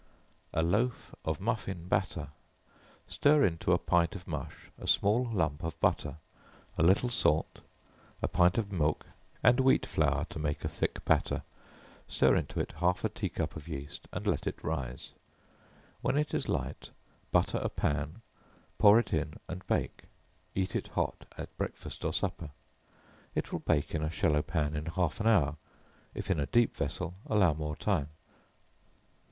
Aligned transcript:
A 0.51 0.63
Loaf 0.63 1.13
of 1.23 1.39
Muffin 1.39 1.87
Batter. 1.87 2.29
Stir 3.07 3.45
into 3.45 3.71
a 3.71 3.77
pint 3.77 4.15
of 4.15 4.27
mush 4.27 4.71
a 4.79 4.87
small 4.87 5.25
lump 5.25 5.63
of 5.63 5.79
butter, 5.79 6.17
a 6.75 6.81
little 6.81 7.11
salt, 7.11 7.59
a 8.23 8.27
pint 8.27 8.57
of 8.57 8.71
milk, 8.71 9.05
and 9.43 9.59
wheat 9.59 9.85
flour 9.85 10.25
to 10.31 10.39
make 10.39 10.65
a 10.65 10.67
thick 10.67 11.05
batter; 11.05 11.43
stir 12.07 12.35
into 12.35 12.59
it 12.59 12.71
half 12.77 13.03
a 13.03 13.09
tea 13.09 13.29
cup 13.29 13.55
of 13.55 13.67
yeast, 13.67 14.07
and 14.11 14.25
let 14.25 14.47
it 14.47 14.63
rise, 14.63 15.11
when 16.01 16.17
it 16.17 16.33
is 16.33 16.49
light, 16.49 16.89
butter 17.31 17.59
a 17.59 17.69
pan, 17.69 18.23
pour 18.79 18.97
it 18.97 19.13
in 19.13 19.35
and 19.47 19.67
bake, 19.67 20.05
eat 20.55 20.75
it 20.75 20.87
hot, 20.87 21.25
at 21.37 21.55
breakfast 21.59 22.03
or 22.03 22.11
supper. 22.11 22.49
It 23.35 23.51
will 23.51 23.59
bake 23.59 23.93
in 23.93 24.01
a 24.01 24.09
shallow 24.09 24.41
pan 24.41 24.75
in 24.75 24.87
half 24.87 25.19
an 25.19 25.27
hour, 25.27 25.57
if 26.15 26.31
in 26.31 26.39
a 26.39 26.47
deep 26.47 26.75
vessel, 26.75 27.13
allow 27.27 27.53
more 27.53 27.75
time. 27.75 28.09